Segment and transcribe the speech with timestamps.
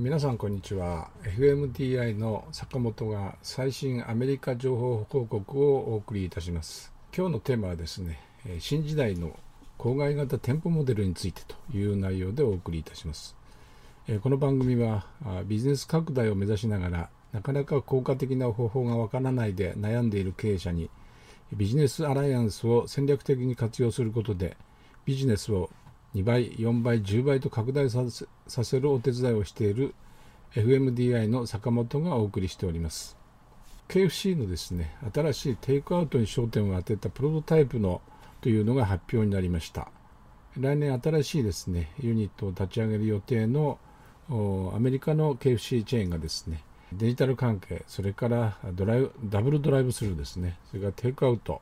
[0.00, 1.10] 皆さんこんにちは。
[1.24, 6.92] FMTI の坂本が最新アメリカ情報報告をお送りいたします。
[7.12, 8.20] 今日のテーマはですね
[8.60, 9.36] 新時代の
[9.76, 13.34] 郊外型店舗モデルについてという内容でお送りいたします。
[14.22, 15.04] この番組は
[15.46, 20.90] ビジネス拡大を目指しながらなかなか効果的な方法がわからないで悩んでいる経営者に
[21.52, 24.56] ビジネスアライアンスを戦略的に活用することで
[25.04, 25.70] ビジネスを
[26.14, 28.04] 2倍、4倍、10倍と拡大さ
[28.64, 29.94] せるお手伝いをしている
[30.54, 33.16] FMDI の坂本がお送りしております。
[33.88, 38.02] KFC のですね、新しいテイクアウトに焦点を当てたプロトタイプの
[38.40, 39.90] というのが発表になりました。
[40.58, 43.78] 来年新しいですね、ユニットを立ち上げる予定の
[44.74, 51.60] アメリカの KFC チェーンがですね、デジタル関係、それからドライブダブルドライブスルーですね、それからテイクアウト、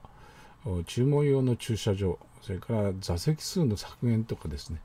[0.86, 4.80] 注文用の駐車場、それから座席数の削減とかですね、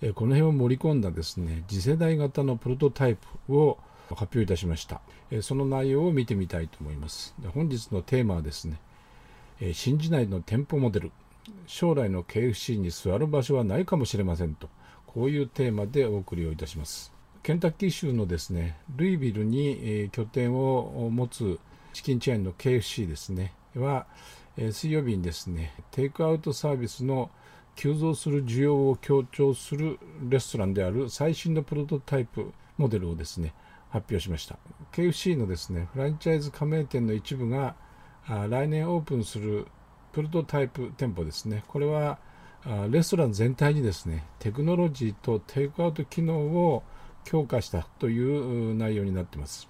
[0.00, 3.78] えこの辺を盛り込んだですね次世代型のプロトタイプを
[4.10, 7.34] 発表いたしました、えその内容を見てみたいと思います。
[7.40, 8.80] で本日のテーマはですね、
[9.60, 11.12] え新時代の店舗モデル
[11.66, 14.68] 将来の KFC に座る場所はないかもしれませんと
[15.06, 17.12] こういうテーマでお送りをいたします。
[17.42, 21.58] ケンタッキー州のですねルイビルに、え拠点を持つ
[21.92, 24.06] チキンチェーンの KFC ですねは、
[24.60, 27.30] え水曜日にですねテイクアウトサービスの
[27.76, 33.54] 急増する需要を強調するレストランである最新のプロトタイプモデルをですね
[33.90, 34.58] 発表しました。
[34.92, 37.76] KFC のですねフランチャイズ加盟店の一部が
[38.26, 39.68] 来年オープンする
[40.12, 41.62] プロトタイプ店舗ですね。
[41.68, 42.18] これは
[42.90, 46.82] レストラン全体にですねテクノロジーとテイクアウト機能を
[47.24, 49.68] 強化したという内容になっています、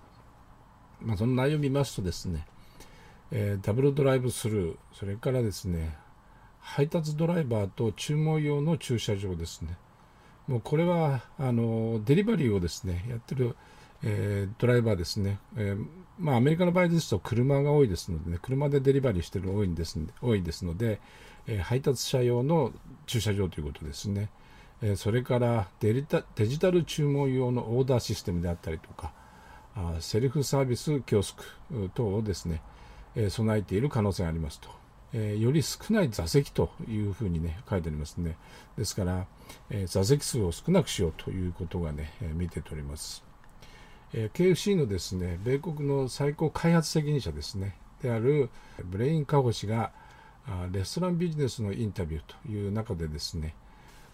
[1.02, 2.47] まあ、その内容を見ますとですね
[3.31, 5.97] えー、ダブルドライブスルー、それからですね、
[6.61, 9.77] 配達ドライバーと注文用の駐車場ですね。
[10.47, 13.55] もうこれは、あの、デリバリーをですね、やってる、
[14.02, 15.39] えー、ドライバーですね。
[15.57, 15.86] えー、
[16.19, 21.01] まあ、アメリカの場合ですと車が多いですのでね、車でデリバリーしてるの多いんです多いですので、
[21.47, 22.73] え、配達車用の
[23.07, 24.31] 駐車場ということですね。
[24.81, 29.13] えそれからデジタル注文用のオーダーシステムであったりとか、
[29.75, 32.63] あセルフサービスキオスク等をですね、
[33.14, 34.69] え備えている可能性がありますと。
[35.13, 38.36] えより少ない座席というふうにね、書いてありますね。
[38.77, 39.27] ですから、
[39.70, 43.24] え座席数を少なくしようということがね、え見て取れます。
[44.13, 48.51] え KFC のですね、米国の最高開発責任者ですね、である
[48.85, 49.92] ブレイン・カホ氏が、
[50.73, 53.55] レストランビジネスのインタビューという中でですね、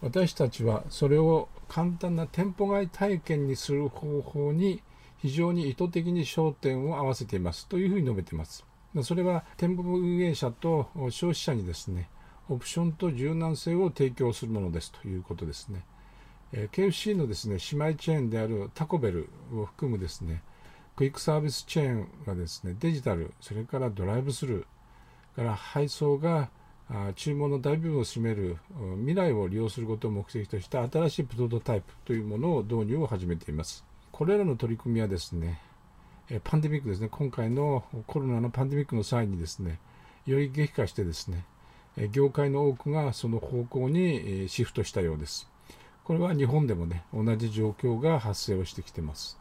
[0.00, 4.82] 私たちはそれを簡単な店舗外体験にする方法に
[5.18, 8.64] 非常に意図的に焦点を合わせていますというふうに述べています。
[9.02, 12.08] それは店舗運営者と消費者にですね、
[12.48, 15.84] オプションと柔軟性を提供するものですということですね。
[16.52, 20.42] え、KFC のですね、姉妹チェーンであるタコベルを含むですね、
[20.94, 24.64] クイックサービスチェーンがですね、デジタル、それからドライブスルー、
[25.34, 26.50] から配送が
[27.16, 28.58] 注文の大部分を占める
[28.98, 33.84] 未来を利用することを目的とした新しいプロトタイプというものを導入を始めています。
[34.12, 35.60] これらの取り組みはですね、
[36.42, 39.78] パンデミックですね、今回のコロナのパンデミックの際にですね、
[40.26, 41.44] より激化してですね、
[42.12, 45.48] 業界の多くがその方向にシフトしたようです。
[46.02, 49.38] これは日本でもね、同じ状況が発生をしてきてます。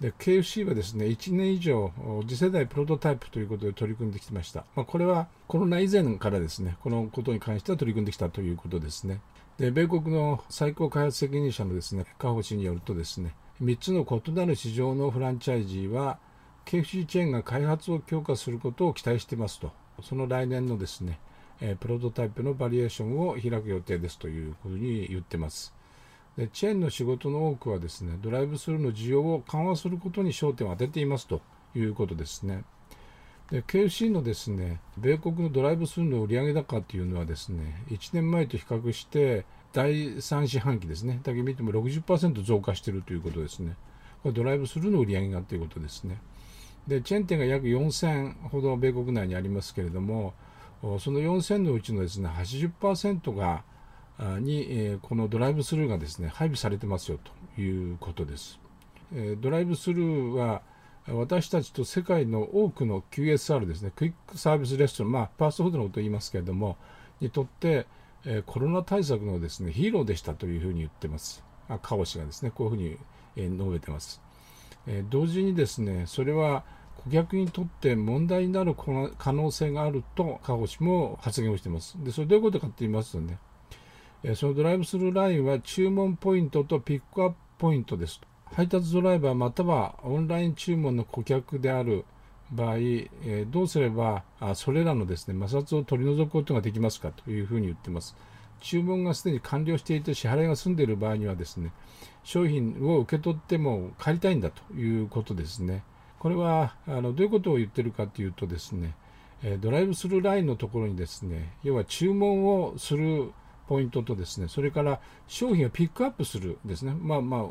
[0.00, 1.92] で、KFC はですね、1年以上、
[2.28, 4.64] 次世代プロトタイプということで取り組んできてました。
[4.76, 9.20] まあ、これはコロナ以前からですね、このことに関しては取り組んできたということですね。
[9.58, 16.18] で、米国の最高開発責任者のですね、カホ氏によるとですね、3つの異なる市場のフランチャイジーは
[16.66, 19.72] KFC チェーンが開発を強化することを期待していますと。
[20.02, 21.18] その来年のですね
[21.80, 25.72] プロトタイプのバリエーションを開く予定ですというふうに言ってます。
[26.36, 31.40] でチェーンの仕事の多くはですねドライブスルーの需要を緩和することに焦点を当てていますと
[31.74, 32.64] いうことですね。
[33.50, 43.76] で KFC のですね米国のドライブスルーの売上高というのはですね1年前と比較して第3四半期ですね、だけ見ても60%増加しているということですね。
[44.22, 46.18] これドライブスルーの売り上げがということですね。
[46.88, 50.32] で、チェーン店が約4000ほど米国内にありますけれども、
[50.98, 53.64] その4000のうちのですね、80%が、
[54.40, 57.18] に、えこのドライブスルーがですね、配備されてますよ
[57.54, 58.58] ということです。
[59.12, 60.62] えドライブスルーは、
[61.06, 66.78] 私たちと世界の多くの QSR ですね、クイックサービスレストラン、まあ、ファーストフードのことを言いますけれども、
[67.20, 67.86] にとって、
[68.26, 71.44] えコロナ対策のですねヒーローでしたというふうに言ってます。
[71.68, 72.98] あカオ氏がですねこういうふうに、
[73.36, 74.20] え述べてます。
[74.86, 76.64] え同時にですねそれは
[77.04, 81.96] 顧客にとって問題になる可能性があるとカオ氏も発言をしてます。
[82.02, 83.38] でそれどういうことかと言いますとね、
[84.24, 88.26] えそのドライブスルーラインは注文ポイントとピックアップポイントですと。
[88.54, 92.04] 配達ドライバーまたはオンライン注文の顧客である
[92.52, 97.10] 場合、え、どうすればあそれらのですね摩擦を取り除くことができますか？
[97.10, 98.16] というふうに言ってます。
[98.60, 101.72] 注文がすでに完了していて支払いが済んでいる場合にはですね
[102.24, 105.82] 商品を受け取っても帰りたいんだということですね。
[106.18, 108.94] これはあのどういうことを言ってるかというとですね
[109.60, 113.32] ドライブスルーラインのところにですね要は注文をする
[113.68, 117.44] ポイントとですねそれから商品をピックアップするですねまあまあ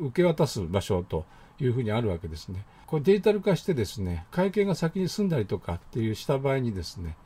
[0.00, 1.24] 受け渡す場所と
[1.64, 7.16] いうふうにあるわけですねこれデジタル化してですね会計が先に済んだりとかっていうした場合にですね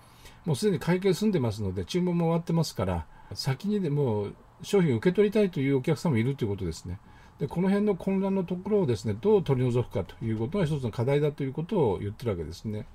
[0.45, 4.29] もうすでに会計済んでますので注文も終わってますから先にでも
[4.63, 6.99] 商品を受け取りたいというお客様もいるということですね
[7.39, 12.87] でこの辺の混乱のところをですねどう取り除くかということが一つの課題だということを言ってるわけですね。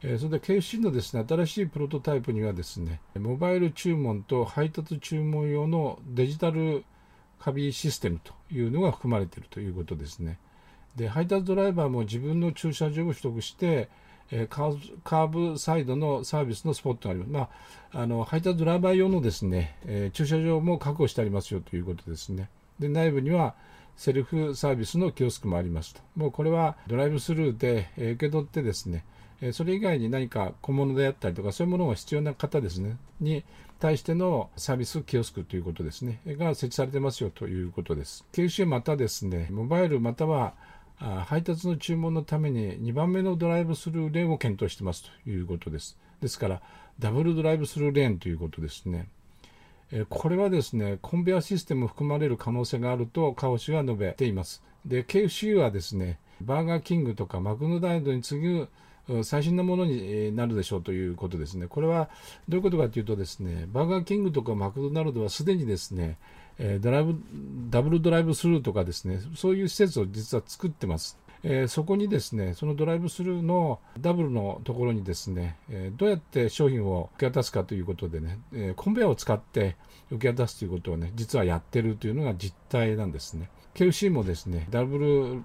[0.00, 6.84] えそれで KFC のですね新しいプロトタイプにはですねモバイル注文と配達注文用のデジタル
[7.40, 10.38] カビシステムというのが含まれているということですね。
[10.98, 13.88] で配達ドライバーも自分の駐車場を取得して、
[14.30, 17.30] えカーブサイドのサービスのスポットがあります。
[17.30, 17.40] ま
[18.00, 22.50] あ、あの配達ドライバー用のですね、え駐車場も確保してありますよということですね。
[22.78, 23.54] で内部には
[23.96, 26.00] セルフサービスのキオスクもありますと。
[26.16, 29.04] もうこれはドライブスルーでえ受け取ってですね、
[29.52, 33.44] それ以外に何か小物であったりとか、そういうものが必要な方ですね、に
[33.78, 38.24] 対してのサービスキオスクということですね、が設置されてますよということです。
[38.32, 40.54] 九州またですね、モバイルまたは
[40.98, 45.96] 配達の注文のために2番目のドライブスルーレーンを検討してますということです。
[46.20, 46.62] ですから、
[46.98, 49.08] ダブルドライブスルーレーンということですね。
[50.08, 54.62] これはですね、コンベアシステム含まれる可能性があると、カオ氏は述べています。
[54.84, 58.68] で、KFC はですね、バーガーキングとかマクドナルドに次ぐ
[59.22, 61.66] 最新のものになるでしょうということですね。
[61.66, 62.08] これは
[62.48, 66.18] どういうことかというとですね、バーガーキングとかマクドナルドはすでにですね、
[66.80, 67.14] ドライブ
[67.70, 71.18] ダブルドライブスルーとかですね、そういう施設を実は作ってます。
[71.42, 79.76] えー、そこにですね、そのドライブスルーのダブルのところにですね、えー、どうやって商品を受け渡すかということでね、えー、コンベヤを使って
[80.10, 83.50] 受け渡すということをね、実はやってるというのが実態なんですね。
[83.74, 85.42] KFC もですね、ダブル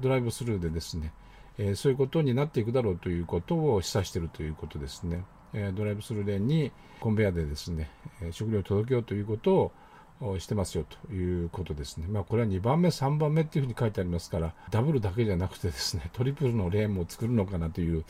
[0.00, 1.12] ドライブスルーでですね、
[1.58, 5.24] えそういうことになっていくだろうということを示唆しているということですね。
[5.52, 7.90] えドライブスルーレーンにコンベヤでですね、
[8.32, 9.72] 食料を届けようということ
[10.20, 12.06] をしてますよということですね。
[12.08, 18.04] まあこれは2番目、3番目っていうふうに書いてありますから、ダブルだけじゃなくてですね、トリプルのレーンも作るのかなという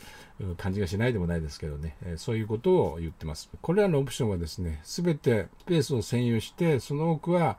[0.57, 3.49] 感じがしないでもないですけどね、そういうことを言ってます。
[3.61, 7.57] これらのオプションはですね、すべてスペースを占有して、その多くは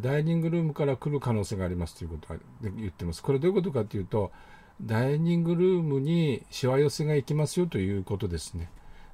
[0.00, 3.22] ダイニングルームから来る可能性がありますということを言ってます。
[3.22, 4.32] これどういうことかというと、
[4.82, 8.70] ダイニングルームにしわ寄せが行きますよということですね。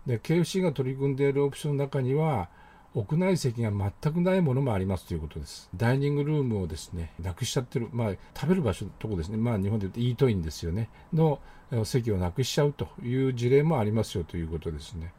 [0.07, 2.49] で、KFC が取り組んでいるオプションの中には、
[2.95, 5.71] 屋内席が全くないものもありますということです。
[5.77, 11.39] ダイニングルームをですね、なくしちゃってる、まあ、食べる場所のとこですね、まあ、日本で言うとイートインですよね、の
[11.85, 15.13] 席をなくしちゃうという事例もありますよということですね。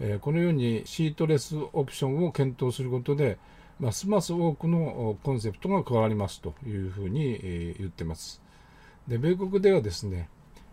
[0.00, 3.38] えー、このようにシートレスオプションを検討することで、
[3.80, 8.42] ますます多くのコンセプトが加わりますというふうに、えー、言ってます。
[9.08, 10.28] で、米国ではですね、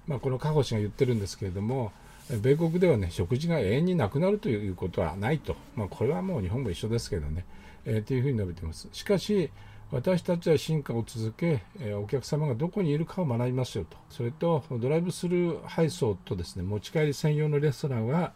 [0.08, 1.92] まあ、このカホ氏が言ってるんですけれども、
[2.42, 5.56] 米国ではね、食事が永遠になくなるということはないと。
[5.76, 7.46] まあ、これはもう日本も一緒ですけどね、
[7.86, 8.90] えー、というふうに述べています。
[8.92, 9.52] しかし、
[9.92, 13.98] 私たちは進化を続け、え、お客様がどこにいるかを学びますよと。
[14.10, 18.34] それと、ドライブスルー配送とですね、持ち帰り専用のレストランは、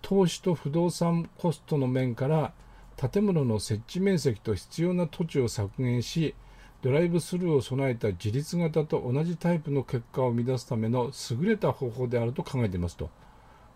[0.00, 2.52] 投資と不動産コストの面から、
[2.96, 6.34] 建物の設置面積と必要な土地を削減し、
[6.82, 13.08] ドライブスルーを備えた自立型と同じタイプの結果を生み出すための優れた方法であると考えていますと。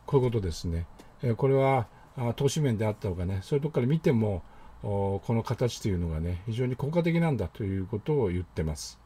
[0.07, 0.87] こういうことですね。
[1.23, 1.87] えこれは
[2.35, 4.43] 投資面であったほかね、そういうとこから見ても、
[4.83, 8.99] この形というのがね、非常に効果的なんだということを言ってます。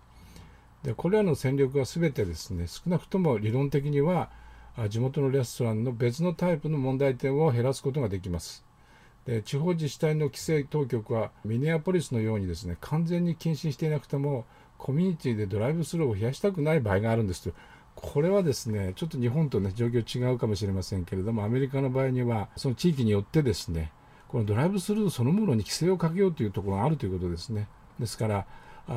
[0.82, 4.30] で、これらの戦略は全てですね、少なくとも理論的には、
[4.88, 8.64] 地元のレストランの別のタイプの問題点を減らすことができます。
[9.44, 14.44] 地方自治体の規制当局はミネアポリスのようにですね完全に禁止していなくても
[14.76, 17.52] コミュニティでドライブスルーを増やしたくない場合があるんですと。
[17.94, 23.92] これはですねちょっと日本とね状況違うかもしれませんけれどもアメリカの場合にはその地域によってですね
[24.28, 27.68] このドライブスルーそのものに規制をかけようというところがあるということですね。
[27.98, 28.46] ですから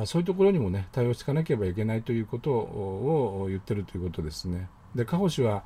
[0.06, 4.68] そういうところにもね対応していかなければいけないということを言ってるということですね。
[4.94, 5.64] でカホ氏は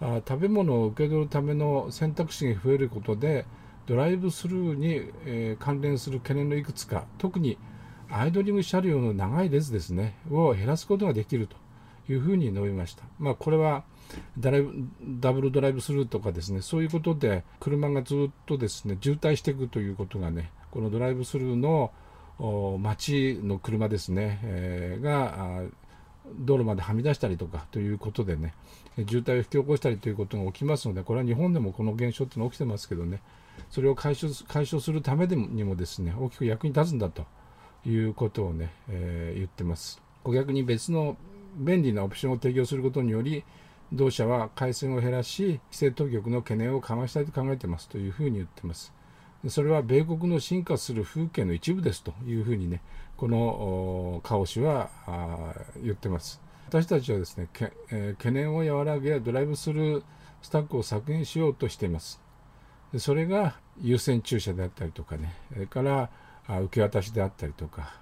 [0.00, 3.46] 食べ物を受け取るための選択肢が増えることで
[3.86, 7.56] ドライブスルーに、え、関連する懸念のいくつか、特に
[8.10, 11.56] アイドリング車両の長い列ですね、を減らすことができると
[12.12, 13.04] いうふうに述べました。
[13.18, 13.84] まあ、これは
[14.38, 21.92] ダブルドライブスルーとかですね、そういうことで車がずっとですね、渋滞していくということがね、このドライブスルーの
[22.78, 25.62] 街の車ですね、えー、が
[26.38, 28.54] 道路まではみ出したりとかということでね、
[28.96, 33.20] 渋滞を引き起こしたりということが起きますので、これは日本でもこの現象っていうのは起きてますけどね、
[33.70, 37.26] それを解消解消するためにもですね、大きく役に立つんだと
[37.86, 40.00] いうことをね、えー、言ってます。
[40.24, 41.16] 顧客に別の
[41.56, 43.44] 便利なオプションを提供することにより、
[43.92, 48.92] 同社は回線を減らし、規制当局の懸念を緩和したいと考えてますというふうに言ってます。
[49.48, 52.82] それは米国の進化する風景の一部ですというふうにね、
[53.16, 54.90] このカオ氏は
[55.82, 56.40] 言ってます。
[56.68, 57.48] 私たちはですね、
[57.90, 60.02] えー、懸念を和らげ、ドライブスルー
[60.42, 62.20] スタックを削減しようとしています。
[62.92, 66.10] でそれが優先駐車であったりとかね、それから
[66.48, 67.94] 受け渡しであったりとか、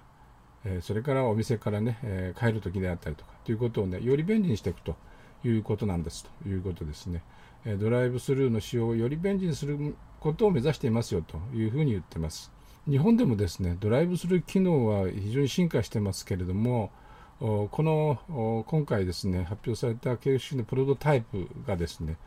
[0.63, 4.95] え、それからお店からね、え、帰るときであったりとかということをね、より便利にしていくと
[5.43, 7.21] いうことなんですということですね。
[7.65, 12.51] えドライブスルーの使用をより便利にすることを目指していますよというふうに言ってます。
[12.87, 16.91] 日本でもですね、ドライブスルー機能は非常に進化してますけれども、
[17.39, 22.17] この今回ですね、発表された KFC のプロトタイプがですね、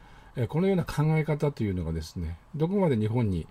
[0.49, 3.47] このような考え方というのがですね、どこまで日本に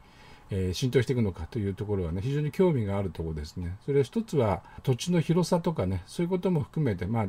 [0.74, 3.78] 浸透していくのかというところはね、非常に興味があるところですね。
[3.86, 7.28] それは一つは土地の広さとかね、そういうことも含めて、まあ、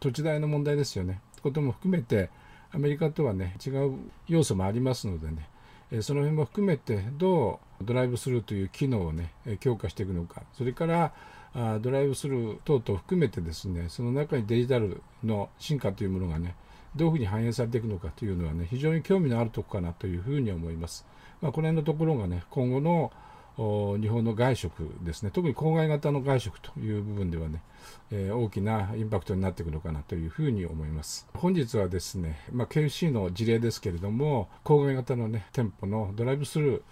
[0.00, 1.20] 土地代の問題ですよね。
[1.40, 2.30] ことも含めて、
[2.70, 5.48] アメリカとはね、違う要素もありますのでね、
[6.02, 11.12] その辺も含めてどうドライブスルーという機能をね、強化していくのか、それから
[11.80, 16.54] ドライブスルー等々含めてですね、その中にデジタルの進化というものがね、
[16.94, 21.06] どういうふうに反映されていくのかというのはね、非常に興味のあるところかなというふうに思います。
[21.40, 23.12] まあ、この辺のところがね、今後の
[23.58, 27.60] 日本の外食ですね、特に郊外型の外食という部分ではね、
[28.12, 31.26] えー、大きなインパクトになっていくのかなというふうに思います。
[31.34, 36.82] 本日はですね、まあ、KFC の事例ですけれども、郊外型のね、店舗のドライブスルー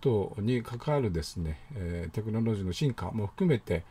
[0.00, 3.84] 等に関わるですね、えー、テクノロジーの進化も含めて、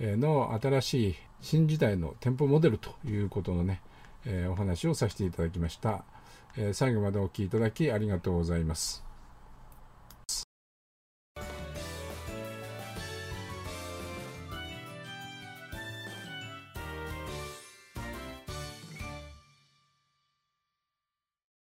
[0.00, 3.82] の新しい新時代の店舗モデルということのね、
[4.24, 6.04] えー、お話をさせていただきました。
[6.56, 9.13] え最後までお聴きいただきありがとうございます。